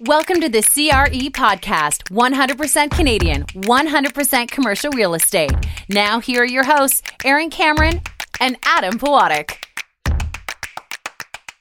[0.00, 5.52] Welcome to the CRE podcast 100% Canadian, 100% commercial real estate.
[5.88, 8.02] Now, here are your hosts, Aaron Cameron
[8.38, 9.56] and Adam Powadiuk.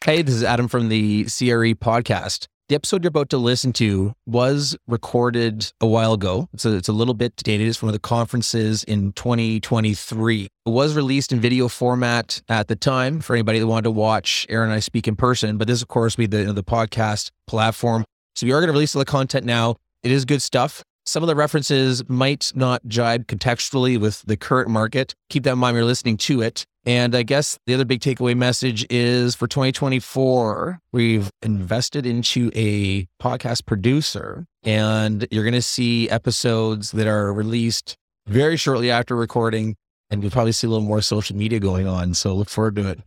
[0.03, 2.47] Hey, this is Adam from the CRE podcast.
[2.67, 6.49] The episode you're about to listen to was recorded a while ago.
[6.57, 7.69] So it's a little bit dated.
[7.69, 10.43] It's from one of the conferences in 2023.
[10.43, 14.45] It was released in video format at the time for anybody that wanted to watch
[14.49, 15.57] Aaron and I speak in person.
[15.57, 18.03] But this, of course, will be the, the podcast platform.
[18.35, 19.77] So we are going to release all the content now.
[20.03, 20.83] It is good stuff.
[21.05, 25.13] Some of the references might not jibe contextually with the current market.
[25.29, 26.65] Keep that in mind when you're listening to it.
[26.85, 33.07] And I guess the other big takeaway message is for 2024, we've invested into a
[33.21, 37.95] podcast producer, and you're going to see episodes that are released
[38.27, 39.75] very shortly after recording.
[40.09, 42.13] And you'll probably see a little more social media going on.
[42.13, 42.99] So look forward to it.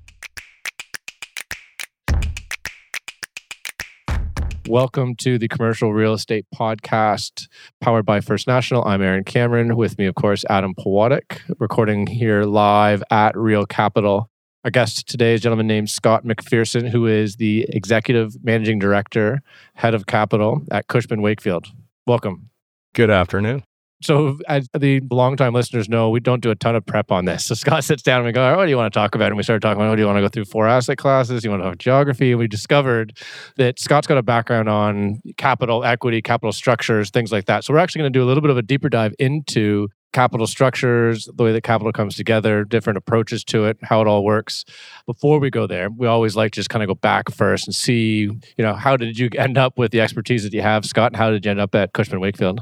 [4.69, 7.49] Welcome to the Commercial Real Estate Podcast,
[7.81, 8.85] powered by First National.
[8.87, 9.77] I'm Aaron Cameron.
[9.77, 14.29] With me, of course, Adam Powadiuk, recording here live at Real Capital.
[14.65, 19.41] Our guest today is a gentleman named Scott MacPherson, who is the Executive Managing Director,
[19.73, 21.69] Head of Capital at Cushman Wakefield.
[22.07, 22.51] Welcome.
[22.93, 23.63] Good afternoon.
[24.01, 27.47] So, as the longtime listeners know, we don't do a ton of prep on this.
[27.47, 29.29] So, Scott sits down and we go, right, What do you want to talk about?
[29.29, 31.43] And we started talking about, Oh, do you want to go through four asset classes?
[31.43, 32.31] You want to talk geography?
[32.31, 33.19] And we discovered
[33.57, 37.65] that Scott's got a background on capital equity, capital structures, things like that.
[37.65, 40.47] So, we're actually going to do a little bit of a deeper dive into capital
[40.47, 44.65] structures, the way that capital comes together, different approaches to it, how it all works.
[45.07, 47.75] Before we go there, we always like to just kind of go back first and
[47.75, 51.13] see, you know, how did you end up with the expertise that you have, Scott?
[51.13, 52.61] And how did you end up at Cushman Wakefield?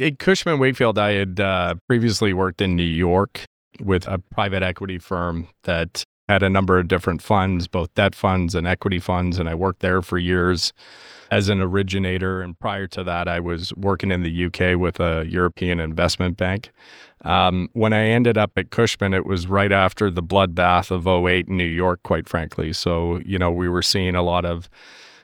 [0.00, 3.44] At Cushman Wakefield, I had uh, previously worked in New York
[3.80, 8.54] with a private equity firm that had a number of different funds, both debt funds
[8.54, 9.38] and equity funds.
[9.38, 10.72] And I worked there for years
[11.30, 12.42] as an originator.
[12.42, 16.70] And prior to that, I was working in the UK with a European investment bank.
[17.24, 21.48] Um, when I ended up at Cushman, it was right after the bloodbath of 08
[21.48, 22.72] in New York, quite frankly.
[22.72, 24.68] So, you know, we were seeing a lot of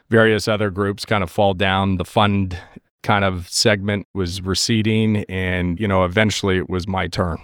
[0.09, 1.97] various other groups kind of fall down.
[1.97, 2.59] The fund
[3.03, 7.39] kind of segment was receding and you know eventually it was my turn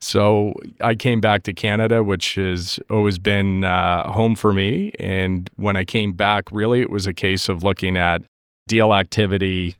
[0.00, 5.50] so i came back to canada which has always been uh, home for me and
[5.56, 8.22] when i came back really it was a case of looking at
[8.66, 9.76] deal activity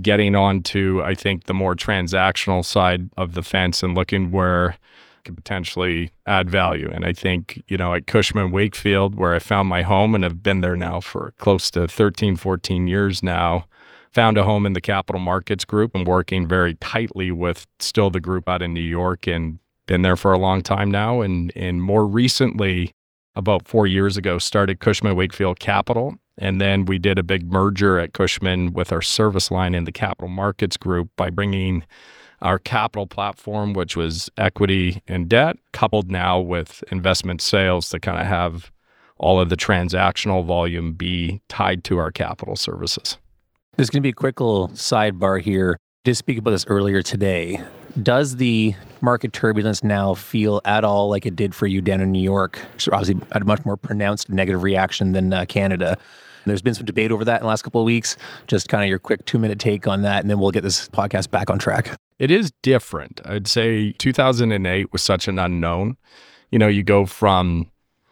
[0.00, 4.76] getting on to i think the more transactional side of the fence and looking where
[5.20, 6.90] I could potentially add value.
[6.90, 10.42] And I think, you know, at Cushman Wakefield, where I found my home and have
[10.42, 13.66] been there now for close to 13, 14 years now,
[14.12, 18.20] found a home in the capital markets group and working very tightly with still the
[18.20, 21.20] group out in New York and been there for a long time now.
[21.20, 22.92] And, and more recently,
[23.36, 26.16] about four years ago, started Cushman Wakefield Capital.
[26.38, 29.92] And then we did a big merger at Cushman with our service line in the
[29.92, 31.84] capital markets group by bringing
[32.42, 38.18] our capital platform, which was equity and debt, coupled now with investment sales to kind
[38.18, 38.72] of have
[39.18, 43.18] all of the transactional volume be tied to our capital services.
[43.76, 45.78] There's going to be a quick little sidebar here.
[46.04, 47.62] Did speak about this earlier today.
[48.02, 52.12] Does the market turbulence now feel at all like it did for you down in
[52.12, 52.60] New York?
[52.78, 55.96] So obviously, had a much more pronounced negative reaction than uh, Canada.
[56.46, 58.16] There's been some debate over that in the last couple of weeks.
[58.46, 60.88] Just kind of your quick two minute take on that, and then we'll get this
[60.88, 61.96] podcast back on track.
[62.18, 63.20] It is different.
[63.24, 65.96] I'd say 2008 was such an unknown.
[66.50, 67.70] You know, you go from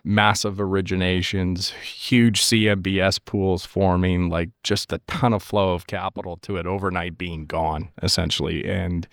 [0.08, 6.56] massive originations, huge CMBS pools forming, like just a ton of flow of capital to
[6.56, 8.64] it overnight being gone, essentially.
[8.64, 9.06] And,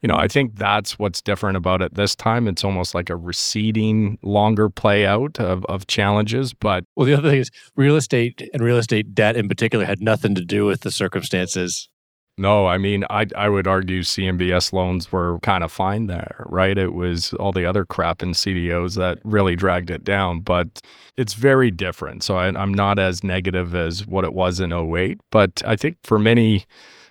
[0.00, 2.48] you know, I think that's what's different about it this time.
[2.48, 6.54] It's almost like a receding, longer play out of, of challenges.
[6.54, 10.00] But well, the other thing is real estate and real estate debt in particular had
[10.00, 11.90] nothing to do with the circumstances
[12.38, 16.78] no, I mean, I I would argue CMBS loans were kind of fine there, right?
[16.78, 20.80] It was all the other crap in CDOs that really dragged it down, but
[21.16, 22.22] it's very different.
[22.22, 25.98] So I, I'm not as negative as what it was in 08, but I think
[26.02, 26.64] for many,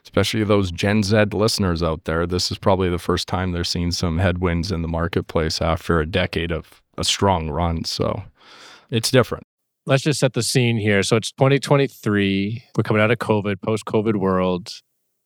[0.03, 3.91] especially those Gen Z listeners out there, this is probably the first time they're seeing
[3.91, 7.83] some headwinds in the marketplace after a decade of a strong run.
[7.83, 8.23] So
[8.89, 9.45] it's different
[9.85, 11.01] let's just set the scene here.
[11.01, 12.63] So it's 2023.
[12.77, 14.71] We're coming out of COVID, post COVID world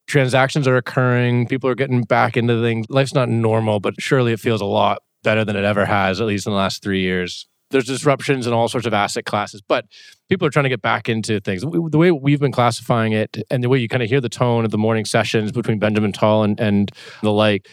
[0.07, 2.85] transactions are occurring, people are getting back into things.
[2.89, 6.27] Life's not normal, but surely it feels a lot better than it ever has, at
[6.27, 7.47] least in the last three years.
[7.71, 9.85] There's disruptions in all sorts of asset classes, but
[10.29, 11.61] people are trying to get back into things.
[11.61, 14.63] The way we've been classifying it and the way you kind of hear the tone
[14.63, 16.91] of the morning sessions between Benjamin Tal and, and
[17.23, 17.67] the like,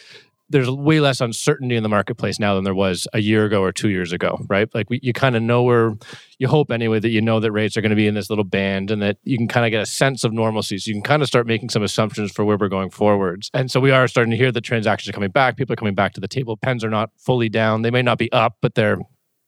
[0.50, 3.72] there's way less uncertainty in the marketplace now than there was a year ago or
[3.72, 4.68] two years ago, right?
[4.74, 5.94] Like we, you kind of know where
[6.38, 8.44] you hope anyway that you know that rates are going to be in this little
[8.44, 10.76] band and that you can kind of get a sense of normalcy.
[10.78, 13.48] So you can kind of start making some assumptions for where we're going forwards.
[13.54, 15.56] And so we are starting to hear that transactions are coming back.
[15.56, 16.56] People are coming back to the table.
[16.56, 17.82] Pens are not fully down.
[17.82, 18.98] They may not be up, but they're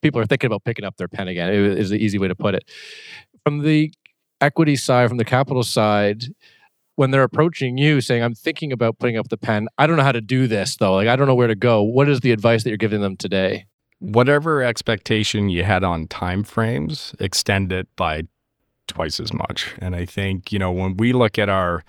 [0.03, 1.49] people are thinking about picking up their pen again.
[1.49, 2.71] It is the easy way to put it.
[3.45, 3.93] From the
[4.41, 6.25] equity side, from the capital side,
[6.97, 10.03] when they're approaching you saying, I'm thinking about putting up the pen, I don't know
[10.03, 10.94] how to do this though.
[10.94, 11.83] Like, I don't know where to go.
[11.83, 13.67] What is the advice that you're giving them today?
[13.99, 18.25] Whatever expectation you had on time frames, extend it by
[18.89, 19.75] twice as much.
[19.79, 21.85] And I think, you know, when we look at our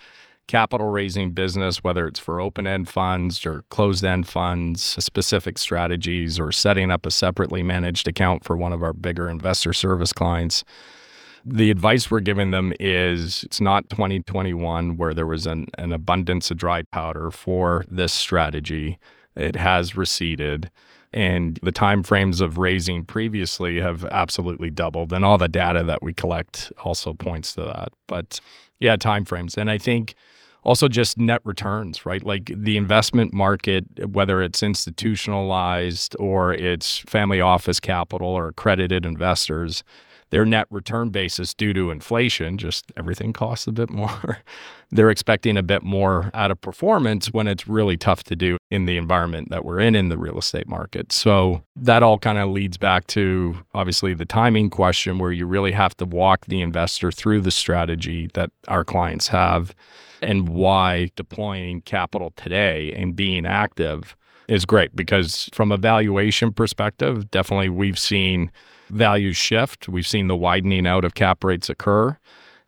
[0.47, 6.39] capital raising business, whether it's for open end funds or closed end funds, specific strategies,
[6.39, 10.63] or setting up a separately managed account for one of our bigger investor service clients,
[11.45, 16.49] the advice we're giving them is it's not 2021 where there was an, an abundance
[16.51, 18.97] of dry powder for this strategy.
[19.35, 20.71] It has receded
[21.11, 26.01] and the time frames of raising previously have absolutely doubled and all the data that
[26.01, 27.89] we collect also points to that.
[28.07, 28.39] But
[28.79, 29.57] yeah time frames.
[29.57, 30.15] And i think
[30.63, 32.23] also just net returns right?
[32.23, 39.83] Like the investment market whether it's institutionalized or it's family office capital or accredited investors
[40.33, 44.39] their net return basis due to inflation, just everything costs a bit more.
[44.89, 48.85] They're expecting a bit more out of performance when it's really tough to do in
[48.85, 51.12] the environment that we're in in the real estate market.
[51.12, 55.71] So that all kind of leads back to obviously the timing question where you really
[55.71, 59.75] have to walk the investor through the strategy that our clients have
[60.24, 64.15] and why deploying capital today and being active
[64.47, 68.51] is great because from a valuation perspective, definitely we've seen
[68.93, 69.89] values shift.
[69.89, 72.17] We've seen the widening out of cap rates occur.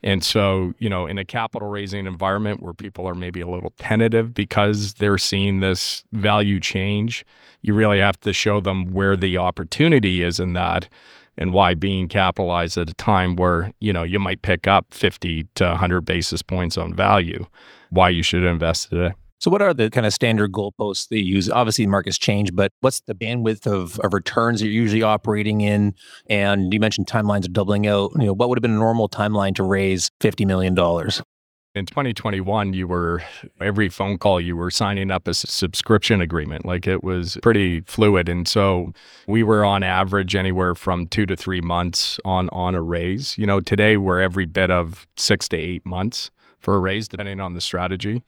[0.04, 3.74] And so, you know, in a capital raising environment where people are maybe a little
[3.80, 7.26] tentative because they're seeing this value change,
[7.64, 10.88] you really have to show them where the opportunity is in that
[11.38, 15.48] and why being capitalized at a time where, you know, you might pick up 50
[15.56, 17.46] to 100 basis points on value,
[17.90, 19.16] why you should invest today.
[19.40, 21.50] So, what are the kind of standard goalposts that you use?
[21.50, 25.94] Obviously, markets change, but what's the bandwidth of, of returns you're usually operating in?
[26.28, 28.12] And you mentioned timelines are doubling out.
[28.16, 30.74] You know, what would have been a normal timeline to raise $50 million?
[31.76, 33.22] In 2021, you were
[33.60, 36.66] every phone call you were signing up a subscription agreement.
[36.66, 38.94] Like it was pretty fluid, and so
[39.28, 43.38] we were on average anywhere from two to three months on on a raise.
[43.38, 47.42] You know, today we're every bit of six to eight months for a raise, depending
[47.42, 48.24] on the strategy.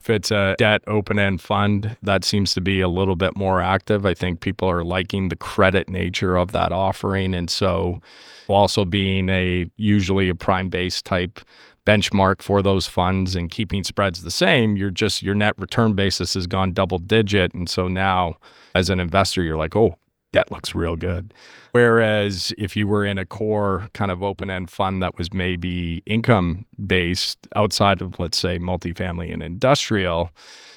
[0.00, 3.60] If it's a debt open end fund, that seems to be a little bit more
[3.60, 4.06] active.
[4.06, 7.34] I think people are liking the credit nature of that offering.
[7.34, 8.00] And so,
[8.48, 11.40] also being a usually a prime base type
[11.86, 16.34] benchmark for those funds and keeping spreads the same, you're just your net return basis
[16.34, 17.52] has gone double digit.
[17.54, 18.36] And so now,
[18.74, 19.96] as an investor, you're like, oh,
[20.32, 21.34] that looks real good.
[21.72, 26.02] Whereas if you were in a core kind of open end fund that was maybe
[26.06, 30.30] income based outside of, let's say, multifamily and industrial,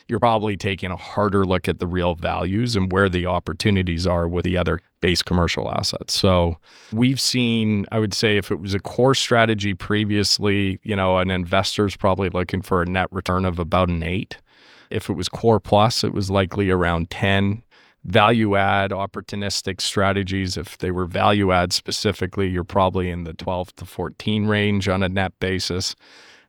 [0.08, 4.28] you're probably taking a harder look at the real values and where the opportunities are
[4.28, 6.14] with the other base commercial assets.
[6.14, 6.58] So
[6.92, 11.32] we've seen, I would say, if it was a core strategy previously, you know, an
[11.32, 14.38] investor's probably looking for a net return of about an eight.
[14.90, 17.64] If it was core plus, it was likely around 10
[18.06, 20.58] value add opportunistic strategies.
[20.58, 25.04] If they were value add specifically you're probably in the 12 to 14 range on
[25.04, 25.96] a net basis.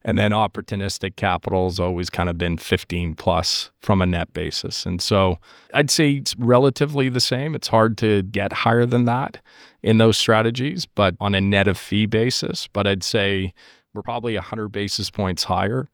[0.06, 4.84] And then opportunistic capital has always kind of been 15 plus from a net basis.
[4.84, 5.38] And so
[5.72, 7.54] i'd say it's relatively the same.
[7.54, 9.40] It's hard to get higher than that
[9.82, 12.68] in those strategies but on a net of fee basis.
[12.72, 13.54] But i'd say
[13.94, 15.88] we're probably 100 basis points higher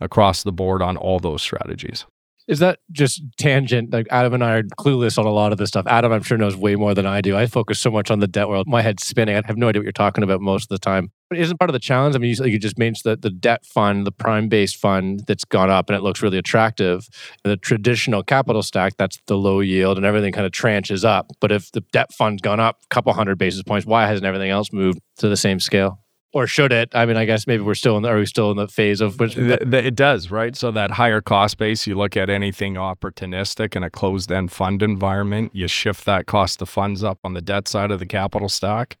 [0.00, 2.06] across the board on all those strategies
[2.48, 3.92] is that just tangent?
[3.92, 5.86] Like Adam and I are clueless on a lot of this stuff.
[5.86, 7.36] Adam, I'm sure knows way more than I do.
[7.36, 8.66] I focus so much on the debt world.
[8.66, 9.36] My head's spinning.
[9.36, 11.12] I have no idea what you're talking about most of the time.
[11.28, 12.14] But isn't part of the challenge?
[12.14, 15.44] I mean, you, you just mentioned the, the debt fund, the prime based fund that's
[15.44, 17.08] gone up and it looks really attractive.
[17.44, 21.30] The traditional capital stack, that's the low yield and everything kind of tranches up.
[21.40, 24.50] But if the debt fund's gone up a couple hundred basis points, why hasn't everything
[24.50, 26.01] else moved to the same scale?
[26.32, 26.90] Or should it?
[26.94, 29.00] I mean, I guess maybe we're still in the, are we still in the phase
[29.00, 30.56] of which it does, right?
[30.56, 34.82] So that higher cost base, you look at anything opportunistic in a closed end fund
[34.82, 38.48] environment, you shift that cost of funds up on the debt side of the capital
[38.48, 38.96] stock.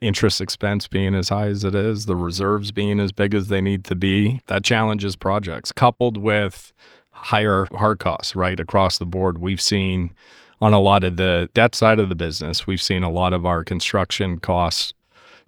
[0.00, 3.60] Interest expense being as high as it is, the reserves being as big as they
[3.60, 6.72] need to be, that challenges projects coupled with
[7.10, 8.60] higher hard costs, right?
[8.60, 10.14] Across the board, we've seen
[10.60, 13.44] on a lot of the debt side of the business, we've seen a lot of
[13.44, 14.92] our construction costs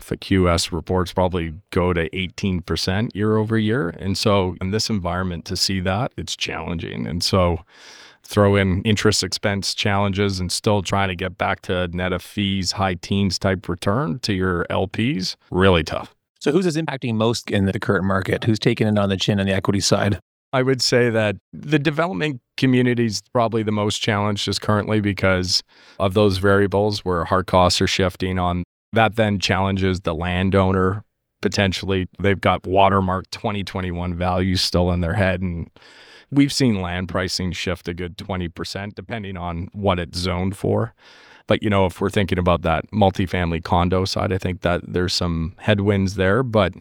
[0.07, 3.91] the QS reports probably go to 18% year over year.
[3.91, 7.07] And so in this environment to see that, it's challenging.
[7.07, 7.65] And so
[8.23, 12.73] throw in interest expense challenges and still trying to get back to net of fees,
[12.73, 16.15] high teens type return to your LPs, really tough.
[16.41, 18.45] So, who's this impacting most in the current market?
[18.45, 20.21] Who's taking it on the chin on the equity side?
[20.53, 25.63] I would say that the development community is probably the most challenged just currently because
[25.99, 28.65] of those variables where hard costs are shifting on.
[28.93, 31.05] That then challenges the landowner
[31.41, 32.09] potentially.
[32.19, 35.41] They've got watermark 2021 values still in their head.
[35.41, 35.71] And
[36.31, 40.95] we've seen land pricing shift a good 20%, depending on what it's zoned for.
[41.47, 45.15] But, you know, if we're thinking about that multifamily condo side, I think that there's
[45.15, 46.43] some headwinds there.
[46.43, 46.75] But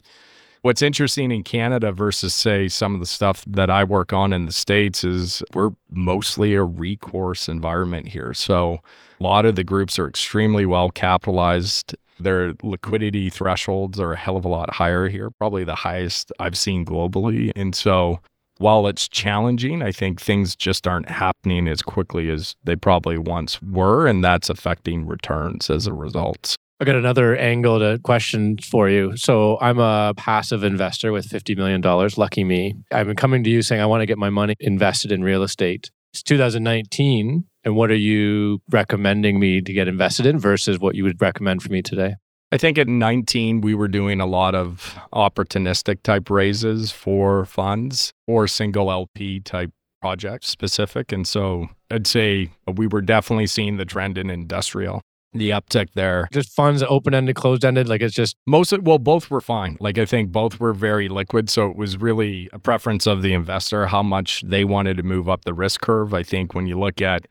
[0.61, 4.45] What's interesting in Canada versus, say, some of the stuff that I work on in
[4.45, 8.33] the States is we're mostly a recourse environment here.
[8.33, 8.79] So
[9.21, 11.95] a lot of the groups are extremely well capitalized.
[12.19, 16.57] Their liquidity thresholds are a hell of a lot higher here, probably the highest I've
[16.57, 17.51] seen globally.
[17.55, 18.19] And so
[18.57, 23.61] while it's challenging, I think things just aren't happening as quickly as they probably once
[23.61, 24.07] were.
[24.07, 26.57] And that's affecting returns as a result.
[26.81, 29.17] I got another angle to question for you.
[29.17, 31.81] So I'm a passive investor with $50 million.
[32.15, 32.75] Lucky me.
[32.89, 35.43] I've been coming to you saying I want to get my money invested in real
[35.43, 35.91] estate.
[36.13, 37.43] It's 2019.
[37.65, 41.61] And what are you recommending me to get invested in versus what you would recommend
[41.61, 42.15] for me today?
[42.53, 48.13] I think at 19, we were doing a lot of opportunistic type raises for funds
[48.25, 49.71] or single LP type
[50.01, 51.11] project specific.
[51.11, 55.01] And so I'd say we were definitely seeing the trend in industrial
[55.33, 56.27] the uptick there.
[56.31, 57.87] Just funds open ended, closed ended.
[57.87, 59.77] Like it's just most of, well, both were fine.
[59.79, 61.49] Like I think both were very liquid.
[61.49, 65.29] So it was really a preference of the investor how much they wanted to move
[65.29, 66.13] up the risk curve.
[66.13, 67.27] I think when you look at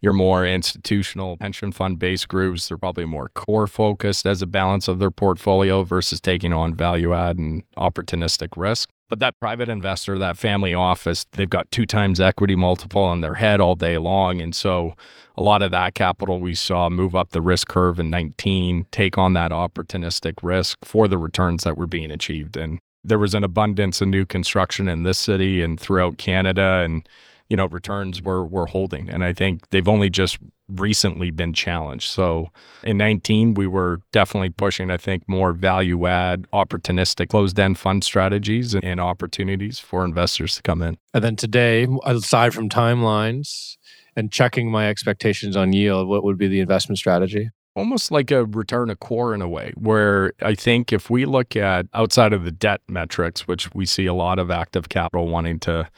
[0.00, 4.86] your more institutional pension fund based groups, they're probably more core focused as a balance
[4.86, 8.90] of their portfolio versus taking on value add and opportunistic risk.
[9.08, 13.34] But that private investor, that family office, they've got two times equity multiple on their
[13.34, 14.40] head all day long.
[14.40, 14.94] And so
[15.36, 19.16] a lot of that capital we saw move up the risk curve in 19, take
[19.16, 22.56] on that opportunistic risk for the returns that were being achieved.
[22.56, 26.82] And there was an abundance of new construction in this city and throughout Canada.
[26.84, 27.08] And
[27.48, 29.08] you know, returns were were holding.
[29.08, 30.38] And I think they've only just
[30.68, 32.10] recently been challenged.
[32.10, 32.50] So
[32.82, 38.04] in 19, we were definitely pushing, I think, more value add, opportunistic closed end fund
[38.04, 40.98] strategies and opportunities for investors to come in.
[41.14, 43.76] And then today, aside from timelines
[44.14, 47.50] and checking my expectations on yield, what would be the investment strategy?
[47.76, 51.54] almost like a return to core in a way, where I think if we look
[51.54, 55.60] at outside of the debt metrics, which we see a lot of active capital wanting
[55.60, 55.88] to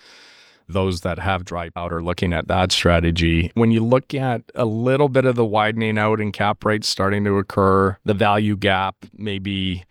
[0.72, 3.50] those that have dry powder looking at that strategy.
[3.54, 7.24] When you look at a little bit of the widening out in cap rates starting
[7.24, 9.84] to occur, the value gap maybe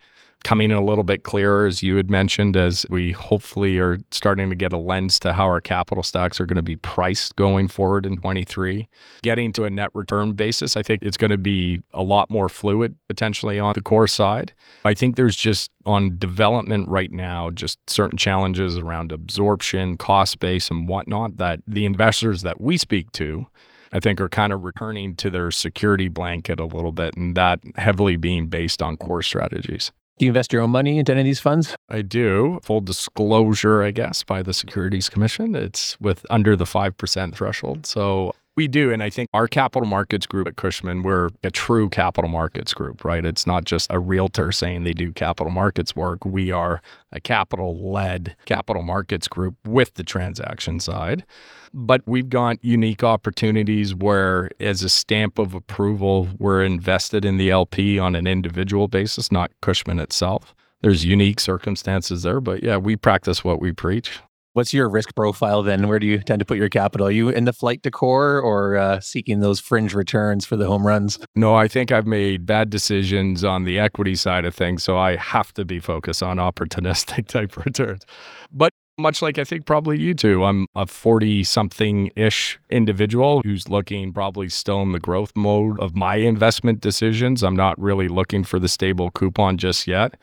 [0.44, 4.50] coming in a little bit clearer, as you had mentioned, as we hopefully are starting
[4.50, 7.68] to get a lens to how our capital stocks are going to be priced going
[7.68, 8.88] forward in 23.
[9.22, 12.48] Getting to a net return basis, I think it's going to be a lot more
[12.48, 14.52] fluid potentially on the core side.
[14.84, 20.70] I think there's just on development right now, just certain challenges around absorption, cost base,
[20.70, 23.46] and whatnot that the investors that we speak to
[23.92, 27.60] I think are kind of returning to their security blanket a little bit, and that
[27.76, 29.90] heavily being based on core strategies.
[30.20, 31.74] Do you invest your own money into any of these funds?
[31.88, 32.60] I do.
[32.62, 35.54] Full disclosure, I guess, by the Securities Commission.
[35.54, 37.86] It's with under the 5% threshold.
[37.86, 38.92] So we do.
[38.92, 43.06] And I think our capital markets group at Cushman, we're a true capital markets group,
[43.06, 43.24] right?
[43.24, 46.26] It's not just a realtor saying they do capital markets work.
[46.26, 51.24] We are a capital led capital markets group with the transaction side.
[51.72, 57.50] But we've got unique opportunities where, as a stamp of approval, we're invested in the
[57.50, 60.54] LP on an individual basis, not Cushman itself.
[60.82, 64.20] There's unique circumstances there, but yeah, we practice what we preach.
[64.52, 65.86] What's your risk profile then?
[65.86, 67.06] Where do you tend to put your capital?
[67.06, 70.66] Are you in the flight to core or uh, seeking those fringe returns for the
[70.66, 71.20] home runs?
[71.36, 74.82] No, I think I've made bad decisions on the equity side of things.
[74.82, 78.02] So I have to be focused on opportunistic type returns.
[78.50, 80.44] But much like I think probably you two.
[80.44, 85.94] I'm a 40 something ish individual who's looking probably still in the growth mode of
[85.94, 87.44] my investment decisions.
[87.44, 90.16] I'm not really looking for the stable coupon just yet.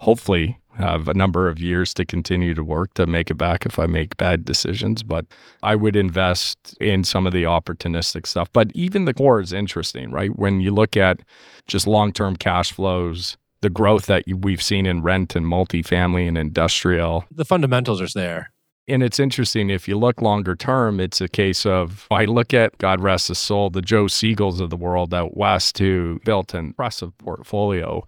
[0.00, 3.78] Hopefully, have a number of years to continue to work to make it back if
[3.78, 5.02] I make bad decisions.
[5.02, 5.26] But
[5.62, 8.52] I would invest in some of the opportunistic stuff.
[8.52, 10.36] But even the core is interesting, right?
[10.36, 11.20] When you look at
[11.66, 16.36] just long term cash flows, the growth that we've seen in rent and multifamily and
[16.36, 17.24] industrial.
[17.30, 18.50] The fundamentals are there.
[18.86, 22.76] And it's interesting if you look longer term, it's a case of I look at
[22.76, 26.66] God rest his soul, the Joe Segals of the world out west who built an
[26.66, 28.06] impressive portfolio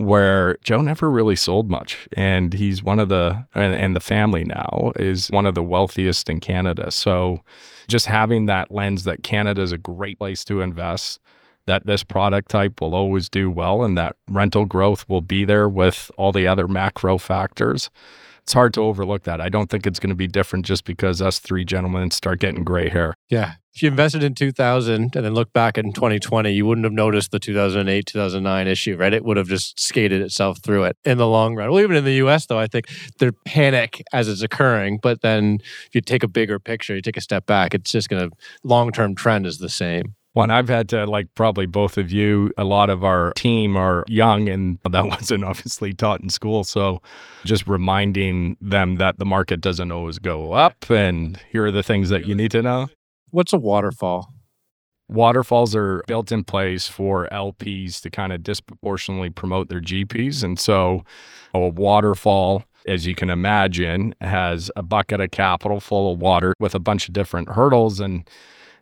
[0.00, 2.08] where Joe never really sold much.
[2.14, 6.30] And he's one of the, and, and the family now is one of the wealthiest
[6.30, 6.90] in Canada.
[6.90, 7.40] So
[7.86, 11.20] just having that lens that Canada is a great place to invest,
[11.66, 15.68] that this product type will always do well, and that rental growth will be there
[15.68, 17.90] with all the other macro factors
[18.50, 19.40] it's hard to overlook that.
[19.40, 22.64] I don't think it's going to be different just because us three gentlemen start getting
[22.64, 23.14] gray hair.
[23.28, 23.52] Yeah.
[23.72, 27.30] If you invested in 2000 and then look back in 2020, you wouldn't have noticed
[27.30, 29.14] the 2008, 2009 issue, right?
[29.14, 31.70] It would have just skated itself through it in the long run.
[31.70, 32.88] Well, even in the US, though, I think
[33.20, 34.98] there's panic as it's occurring.
[35.00, 38.08] But then if you take a bigger picture, you take a step back, it's just
[38.08, 40.16] going to, long term trend is the same.
[40.34, 44.04] Well, I've had to, like probably both of you, a lot of our team are
[44.06, 46.62] young and that wasn't obviously taught in school.
[46.64, 47.02] So
[47.44, 52.10] just reminding them that the market doesn't always go up and here are the things
[52.10, 52.88] that you need to know.
[53.30, 54.32] What's a waterfall?
[55.08, 60.44] Waterfalls are built in place for LPs to kind of disproportionately promote their GPs.
[60.44, 61.04] And so
[61.52, 66.74] a waterfall as you can imagine, has a bucket of capital full of water with
[66.74, 68.00] a bunch of different hurdles.
[68.00, 68.28] And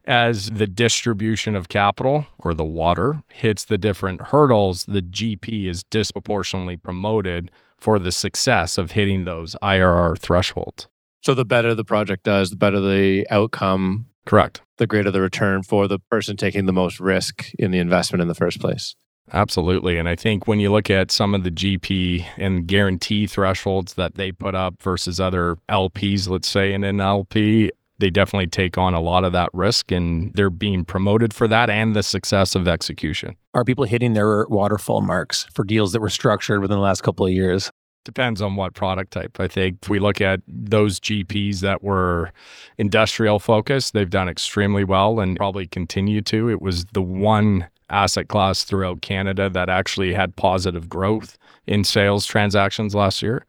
[0.08, 5.84] as the distribution of capital or the water hits the different hurdles, the GP is
[5.84, 10.88] disproportionately promoted for the success of hitting those IRR thresholds.
[11.20, 14.06] So the better the project does, the better the outcome.
[14.24, 14.62] Correct.
[14.78, 18.28] The greater the return for the person taking the most risk in the investment in
[18.28, 18.96] the first place.
[19.32, 19.98] Absolutely.
[19.98, 24.14] And I think when you look at some of the GP and guarantee thresholds that
[24.14, 28.94] they put up versus other LPs, let's say in an LP, they definitely take on
[28.94, 32.68] a lot of that risk and they're being promoted for that and the success of
[32.68, 33.36] execution.
[33.54, 37.26] Are people hitting their waterfall marks for deals that were structured within the last couple
[37.26, 37.70] of years?
[38.04, 39.38] Depends on what product type.
[39.38, 42.32] I think if we look at those GPs that were
[42.78, 46.48] industrial focused, they've done extremely well and probably continue to.
[46.48, 51.36] It was the one asset class throughout Canada that actually had positive growth
[51.66, 53.44] in sales transactions last year.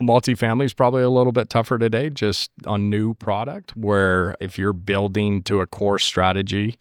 [0.00, 4.72] Multifamily is probably a little bit tougher today, just on new product, where if you're
[4.72, 6.76] building to a core strategy,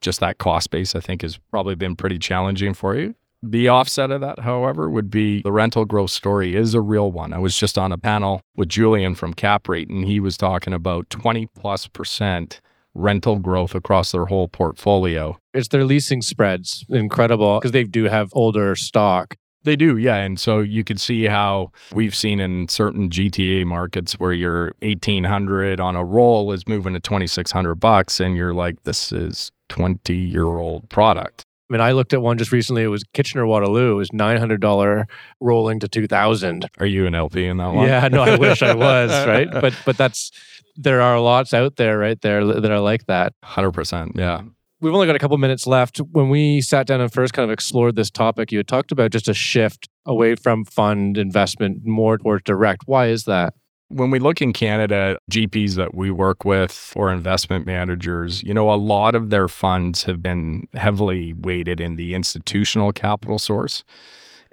[0.00, 3.14] just that cost base, I think, has probably been pretty challenging for you.
[3.42, 7.32] The offset of that, however, would be the rental growth story is a real one.
[7.32, 11.10] I was just on a panel with Julian from CapREIT, and he was talking about
[11.10, 12.60] 20 plus percent
[12.94, 15.38] rental growth across their whole portfolio.
[15.52, 19.36] It's their leasing spreads incredible because they do have older stock.
[19.66, 20.18] They do, yeah.
[20.18, 25.80] And so you could see how we've seen in certain GTA markets where your 1800
[25.80, 30.46] on a roll is moving to 2600 bucks and you're like this is 20 year
[30.46, 31.42] old product.
[31.68, 32.84] I mean, I looked at one just recently.
[32.84, 33.90] It was Kitchener Waterloo.
[33.90, 35.08] It was nine hundred dollar
[35.40, 36.68] rolling to two thousand.
[36.78, 37.88] Are you an LP in that one?
[37.88, 39.50] Yeah, no, I wish I was, right?
[39.50, 40.30] But but that's
[40.76, 43.32] there are lots out there, right there that are like that.
[43.42, 44.42] Hundred percent, yeah
[44.80, 45.98] we've only got a couple minutes left.
[45.98, 49.10] When we sat down and first kind of explored this topic, you had talked about
[49.10, 52.82] just a shift away from fund investment more towards direct.
[52.86, 53.54] Why is that?
[53.88, 58.72] When we look in Canada, GPs that we work with or investment managers, you know,
[58.72, 63.84] a lot of their funds have been heavily weighted in the institutional capital source.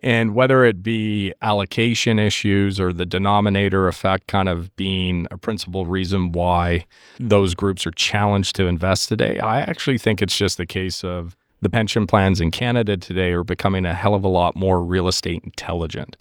[0.03, 5.85] And whether it be allocation issues or the denominator effect kind of being a principal
[5.85, 6.85] reason why
[7.21, 11.37] those groups are challenged to invest today, I actually think it's just a case of
[11.61, 15.07] the pension plans in Canada today are becoming a hell of a lot more real
[15.07, 16.17] estate intelligent.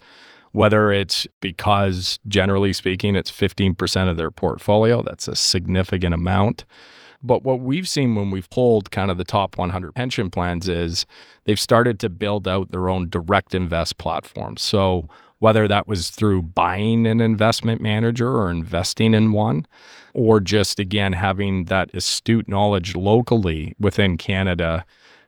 [0.53, 6.63] Whether it's because, generally speaking, it's 15% of their portfolio, that's a significant amount
[7.23, 11.05] but what we've seen when we've pulled kind of the top 100 pension plans is
[11.45, 14.61] they've started to build out their own direct invest platforms.
[14.61, 15.07] So
[15.39, 19.65] whether that was through buying an investment manager or investing in one,
[20.13, 24.85] or just again having that astute knowledge locally within Canada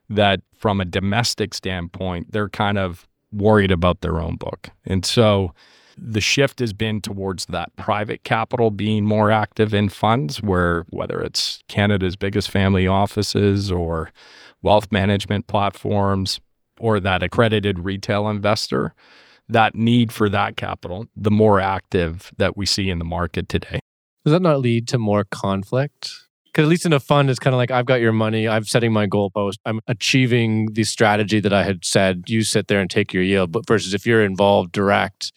[0.10, 4.70] that from a domestic standpoint, they're kind of worried about their own book.
[4.86, 5.54] And so
[5.98, 11.22] the shift has been towards that private capital being more active in funds, where whether
[11.22, 14.12] it's Canada's biggest family offices or
[14.62, 16.40] wealth management platforms
[16.80, 18.94] or that accredited retail investor,
[19.48, 23.80] that need for that capital, the more active that we see in the market today.
[24.26, 26.12] Does that not lead to more conflict?
[26.46, 28.64] Because at least in a fund, it's kind of like I've got your money, I'm
[28.64, 32.24] setting my goalpost, I'm achieving the strategy that I had said.
[32.28, 33.52] You sit there and take your yield.
[33.52, 35.32] But versus if you're involved direct,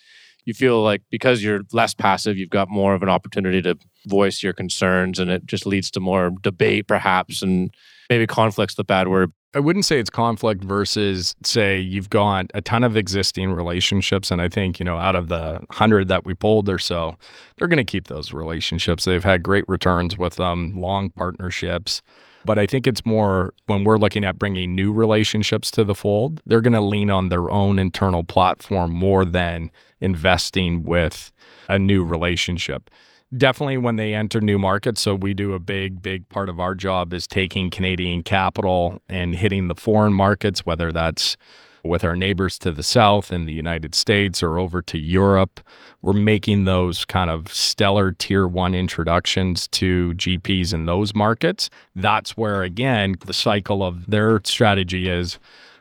[0.49, 4.43] you feel like because you're less passive, you've got more of an opportunity to voice
[4.43, 7.71] your concerns and it just leads to more debate, perhaps, and
[8.09, 9.31] maybe conflict's the bad word.
[9.55, 14.31] I wouldn't say it's conflict versus say you've got a ton of existing relationships.
[14.31, 17.17] And I think, you know, out of the hundred that we pulled or so,
[17.59, 19.05] they're going to keep those relationships.
[19.05, 22.01] They've had great returns with them, long partnerships
[22.45, 26.41] But I think it's more when we're looking at bringing new relationships to the fold,
[26.47, 29.71] they're going to lean on their own internal platform more than
[30.01, 31.33] investing with
[31.69, 32.91] a new relationship.
[33.37, 35.03] Definitely when they enter new markets.
[35.03, 39.35] So we do a big, big part of our job is taking Canadian capital and
[39.35, 41.37] hitting the foreign markets, whether that's
[41.85, 45.61] with our neighbors to the south in the United States or over to Europe.
[46.03, 51.71] We're making those kind of stellar tier one introductions to GPs in those markets.
[51.95, 55.39] That's where, again, the cycle of their strategy is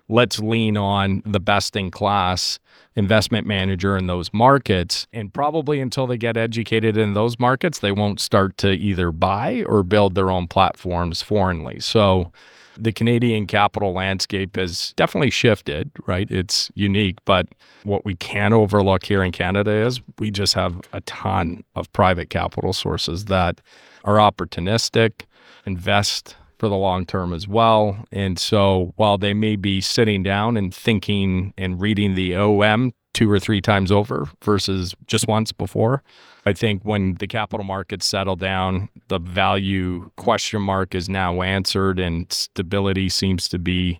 [0.10, 2.60] let's lean on the best in class
[2.96, 5.08] investment manager in those markets.
[5.14, 9.64] And probably until they get educated in those markets, they won't start to either buy
[9.68, 11.80] or build their own platforms foreignly.
[11.80, 12.32] So,
[12.78, 16.30] the Canadian capital landscape has definitely shifted, right?
[16.30, 17.48] It's unique, but
[17.84, 22.30] what we can overlook here in Canada is we just have a ton of private
[22.30, 23.62] capital sources that
[24.04, 25.24] are opportunistic,
[25.66, 28.06] invest for the long term as well.
[28.12, 33.32] And so while they may be sitting down and thinking and reading the OM two
[33.32, 36.04] or three times over versus just once before,
[36.48, 42.00] I think when the capital markets settle down, the value question mark is now answered
[42.00, 44.00] and stability seems to be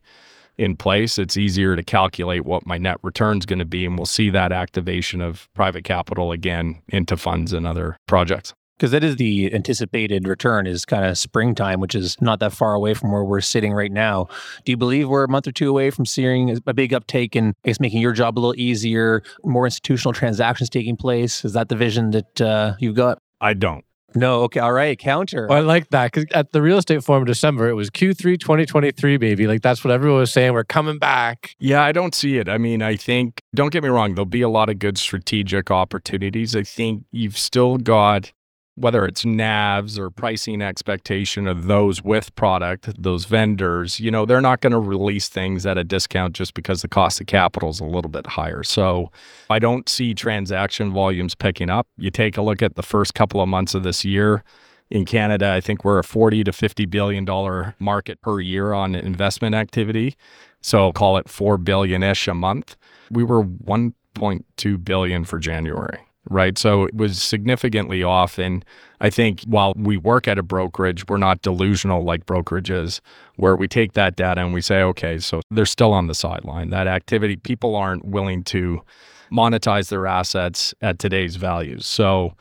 [0.58, 1.18] in place.
[1.20, 3.86] It's easier to calculate what my net return is going to be.
[3.86, 8.92] And we'll see that activation of private capital again into funds and other projects because
[8.92, 12.94] that is the anticipated return is kind of springtime, which is not that far away
[12.94, 14.28] from where we're sitting right now.
[14.66, 17.56] Do you believe we're a month or two away from seeing a big uptake and
[17.64, 21.44] I guess making your job a little easier, more institutional transactions taking place?
[21.44, 23.20] Is that the vision that uh, you've got?
[23.42, 23.84] I don't.
[24.16, 25.48] No, okay, all right, counter.
[25.48, 28.40] Well, I like that because at the real estate forum in December, it was Q3
[28.40, 29.48] 2023, baby.
[29.48, 30.54] Like that's what everyone was saying.
[30.54, 31.56] We're coming back.
[31.60, 32.48] Yeah, I don't see it.
[32.48, 35.70] I mean, I think, don't get me wrong, there'll be a lot of good strategic
[35.70, 36.56] opportunities.
[36.56, 38.32] I think you've still got
[38.78, 44.40] whether it's NAVs or pricing expectation of those with product, those vendors, you know, they're
[44.40, 47.80] not going to release things at a discount just because the cost of capital is
[47.80, 48.64] a little bit higher.
[48.64, 49.12] So
[49.50, 51.88] I don't see transaction volumes picking up.
[51.98, 54.44] You take a look at the first couple of months of this year
[54.90, 58.96] in Canada, I think we're a 40 to 50 billion dollar market per year on
[58.96, 60.16] investment activity.
[60.62, 62.78] So call it 4 billion ish a month.
[63.12, 66.58] We were 1.2 billion for January right?
[66.58, 68.38] So it was significantly off.
[68.38, 68.64] And
[69.00, 73.00] I think while we work at a brokerage, we're not delusional like brokerages,
[73.36, 76.70] where we take that data and we say, okay, so they're still on the sideline.
[76.70, 78.82] That activity, people aren't willing to
[79.32, 81.86] monetize their assets at today's values.
[81.86, 82.34] So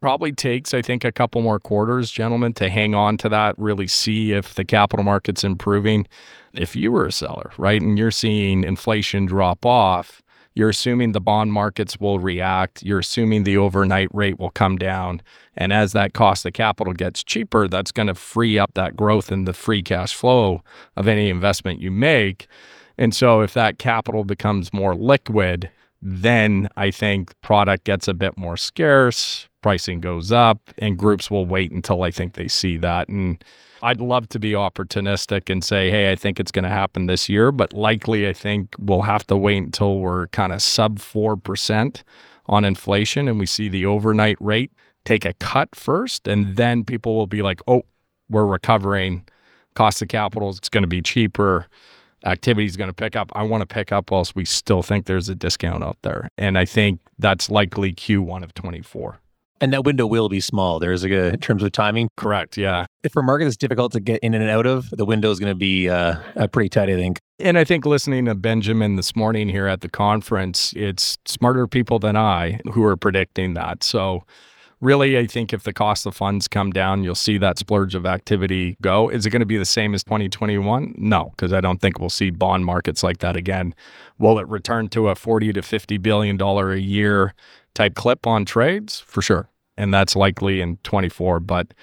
[0.00, 3.86] probably takes, I think, a couple more quarters, gentlemen, to hang on to that, really
[3.86, 6.06] see if the capital market's improving.
[6.52, 10.22] If you were a seller, right, and you're seeing inflation drop off,
[10.54, 12.82] you're assuming the bond markets will react.
[12.82, 15.20] You're assuming the overnight rate will come down.
[15.56, 19.32] And as that cost of capital gets cheaper, that's going to free up that growth
[19.32, 20.62] in the free cash flow
[20.96, 22.46] of any investment you make.
[22.96, 28.36] And so if that capital becomes more liquid, then I think product gets a bit
[28.36, 33.08] more scarce, pricing goes up, and groups will wait until I think they see that.
[33.08, 33.42] And
[33.84, 37.28] I'd love to be opportunistic and say, hey, I think it's going to happen this
[37.28, 42.02] year, but likely I think we'll have to wait until we're kind of sub 4%
[42.46, 44.72] on inflation and we see the overnight rate
[45.04, 46.26] take a cut first.
[46.26, 47.82] And then people will be like, oh,
[48.30, 49.28] we're recovering.
[49.74, 51.66] Cost of capital is going to be cheaper.
[52.24, 53.30] Activity is going to pick up.
[53.34, 56.30] I want to pick up whilst we still think there's a discount out there.
[56.38, 59.20] And I think that's likely Q1 of 24.
[59.64, 60.78] And that window will be small.
[60.78, 62.10] There's a good, in terms of timing.
[62.18, 62.58] Correct.
[62.58, 62.84] Yeah.
[63.02, 65.52] If a market is difficult to get in and out of, the window is going
[65.52, 67.18] to be uh, uh, pretty tight, I think.
[67.38, 71.98] And I think listening to Benjamin this morning here at the conference, it's smarter people
[71.98, 73.82] than I who are predicting that.
[73.82, 74.24] So,
[74.82, 78.04] really, I think if the cost of funds come down, you'll see that splurge of
[78.04, 79.08] activity go.
[79.08, 80.94] Is it going to be the same as 2021?
[80.98, 83.74] No, because I don't think we'll see bond markets like that again.
[84.18, 87.32] Will it return to a 40 to 50 billion dollar a year
[87.74, 89.48] type clip on trades for sure.
[89.76, 91.40] And that's likely in 24.
[91.40, 91.74] But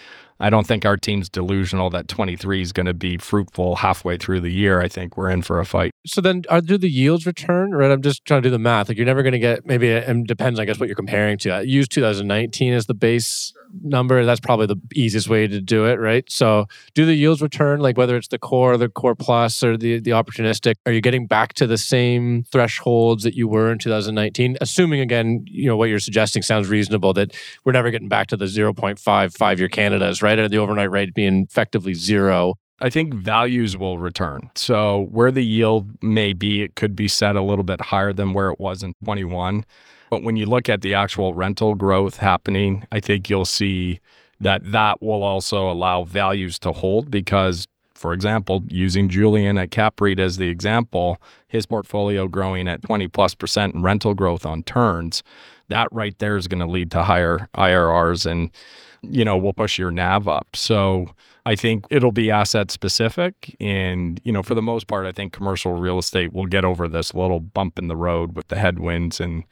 [0.41, 4.41] I don't think our team's delusional that 23 is going to be fruitful halfway through
[4.41, 4.81] the year.
[4.81, 5.91] I think we're in for a fight.
[6.05, 7.71] So then, are do the yields return?
[7.71, 8.89] Right, I'm just trying to do the math.
[8.89, 10.59] Like you're never going to get maybe it depends.
[10.59, 11.63] I guess what you're comparing to.
[11.65, 14.25] Use 2019 as the base number.
[14.25, 16.29] That's probably the easiest way to do it, right?
[16.29, 19.99] So, do the yields return, like whether it's the core, the core plus, or the
[19.99, 20.75] the opportunistic?
[20.85, 24.57] Are you getting back to the same thresholds that you were in 2019?
[24.59, 28.37] Assuming again, you know what you're suggesting sounds reasonable that we're never getting back to
[28.37, 30.30] the 0.5 five year Canadas, right?
[30.39, 32.55] Or the overnight rate being effectively zero.
[32.79, 34.49] I think values will return.
[34.55, 38.33] So where the yield may be, it could be set a little bit higher than
[38.33, 39.65] where it was in 21.
[40.09, 43.99] But when you look at the actual rental growth happening, I think you'll see
[44.39, 47.67] that that will also allow values to hold because
[48.01, 53.35] For example, using Julian at CapREIT as the example, his portfolio growing at 20 plus
[53.35, 55.21] percent in rental growth on turns,
[55.71, 58.51] that right there is going to lead to higher IRRs and,
[59.01, 60.55] you know, will push your NAV up.
[60.55, 61.07] So
[61.45, 63.55] I think it'll be asset specific.
[63.59, 66.87] And, you know, for the most part, I think commercial real estate will get over
[66.87, 69.43] this little bump in the road with the headwinds and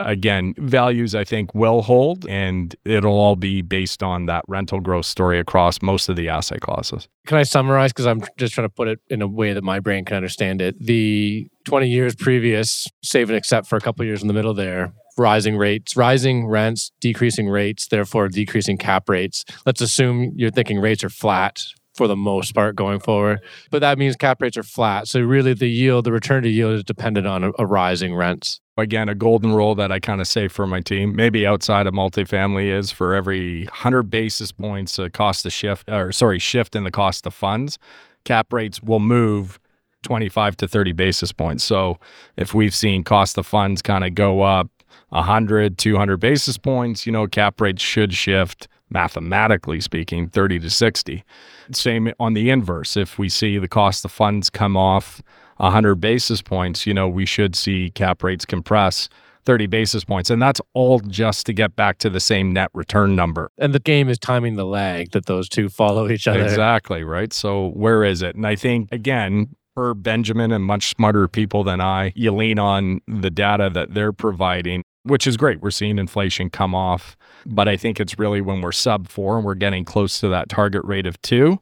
[0.00, 5.06] again, values I think will hold and it'll all be based on that rental growth
[5.06, 7.08] story across most of the asset classes.
[7.26, 7.92] Can I summarize?
[7.92, 10.62] Because I'm just trying to put it in a way that my brain can understand
[10.62, 10.78] it.
[10.78, 14.92] The 20 years previous, save and except for a couple years in the middle there,
[15.18, 19.44] rising rates, rising rents, decreasing rates, therefore decreasing cap rates.
[19.66, 21.64] Let's assume you're thinking rates are flat
[21.98, 23.40] for the most part going forward.
[23.70, 25.08] But that means cap rates are flat.
[25.08, 28.60] So really the yield, the return to yield is dependent on a, a rising rents.
[28.76, 31.94] Again, a golden rule that I kind of say for my team, maybe outside of
[31.94, 36.84] multifamily is for every 100 basis points a cost of shift or sorry, shift in
[36.84, 37.78] the cost of funds,
[38.24, 39.58] cap rates will move
[40.04, 41.64] 25 to 30 basis points.
[41.64, 41.98] So
[42.36, 44.70] if we've seen cost of funds kind of go up
[45.10, 51.24] 100, 200 basis points, you know, cap rates should shift mathematically speaking 30 to 60.
[51.72, 52.96] Same on the inverse.
[52.96, 55.22] If we see the cost of funds come off
[55.58, 59.08] 100 basis points, you know, we should see cap rates compress
[59.44, 60.30] 30 basis points.
[60.30, 63.50] And that's all just to get back to the same net return number.
[63.58, 66.42] And the game is timing the lag that those two follow each other.
[66.42, 67.32] Exactly, right?
[67.32, 68.36] So where is it?
[68.36, 73.00] And I think, again, per Benjamin and much smarter people than I, you lean on
[73.06, 75.60] the data that they're providing which is great.
[75.62, 79.46] We're seeing inflation come off, but I think it's really when we're sub four and
[79.46, 81.60] we're getting close to that target rate of two,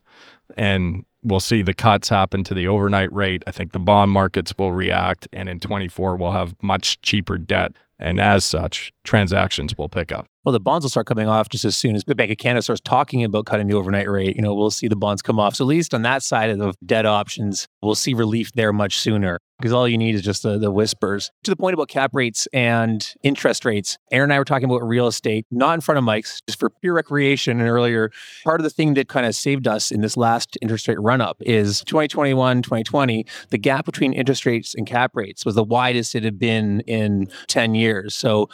[0.57, 3.44] and we'll see the cuts happen to the overnight rate.
[3.46, 7.72] I think the bond markets will react, and in 24 we'll have much cheaper debt,
[8.00, 10.27] and as such, transactions will pick up.
[10.45, 12.62] Well, the bonds will start coming off just as soon as the Bank of Canada
[12.62, 14.37] starts talking about cutting the overnight rate.
[14.37, 15.57] You know, we'll see the bonds come off.
[15.57, 18.99] So at least on that side of the debt options, we'll see relief there much
[18.99, 21.31] sooner because all you need is just the, the whispers.
[21.45, 24.87] To the point about cap rates and interest rates, Aaron and I were talking about
[24.87, 27.59] real estate, not in front of mics, just for pure recreation.
[27.59, 28.11] And earlier,
[28.45, 31.21] part of the thing that kind of saved us in this last interest rate run
[31.21, 36.14] up is 2021, 2020, the gap between interest rates and cap rates was the widest
[36.14, 38.14] it had been in 10 years.
[38.14, 38.49] So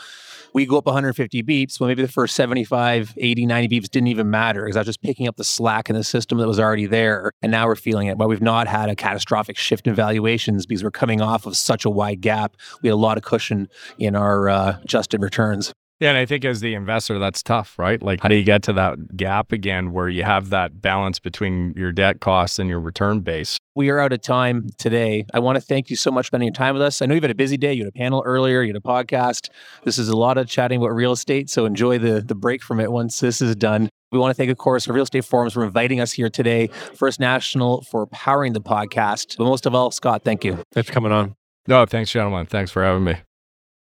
[0.54, 1.80] we go up 150 beeps.
[1.80, 5.02] Well, maybe the first 75, 80, 90 beeps didn't even matter because I was just
[5.02, 7.32] picking up the slack in the system that was already there.
[7.42, 8.18] And now we're feeling it.
[8.18, 11.84] But we've not had a catastrophic shift in valuations because we're coming off of such
[11.84, 12.56] a wide gap.
[12.82, 15.72] We had a lot of cushion in our uh, adjusted returns.
[16.02, 18.02] Yeah, and I think as the investor, that's tough, right?
[18.02, 21.74] Like, how do you get to that gap again where you have that balance between
[21.76, 23.56] your debt costs and your return base?
[23.76, 25.24] We are out of time today.
[25.32, 27.00] I want to thank you so much for spending your time with us.
[27.00, 27.72] I know you've had a busy day.
[27.72, 29.48] You had a panel earlier, you had a podcast.
[29.84, 31.48] This is a lot of chatting about real estate.
[31.48, 33.88] So enjoy the, the break from it once this is done.
[34.10, 36.66] We want to thank, of course, Real Estate Forums for inviting us here today.
[36.96, 39.36] First National for powering the podcast.
[39.38, 40.58] But most of all, Scott, thank you.
[40.72, 41.36] Thanks for coming on.
[41.68, 42.46] No, thanks, gentlemen.
[42.46, 43.18] Thanks for having me.